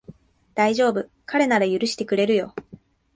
[0.55, 2.55] だいじょうぶ、彼なら許してくれるよ